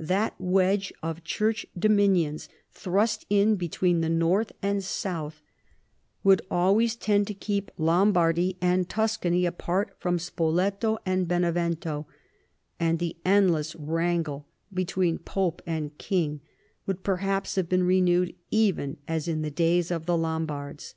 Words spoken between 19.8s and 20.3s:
of the